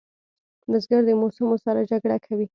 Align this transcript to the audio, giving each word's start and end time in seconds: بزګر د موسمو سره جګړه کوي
بزګر 0.71 1.01
د 1.05 1.09
موسمو 1.21 1.55
سره 1.65 1.87
جګړه 1.91 2.17
کوي 2.25 2.45